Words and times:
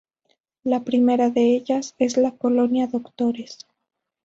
La 0.63 0.83
primera 0.83 1.29
de 1.29 1.55
ellas 1.55 1.93
es 1.99 2.17
la 2.17 2.31
Colonia 2.31 2.87
Doctores. 2.87 3.67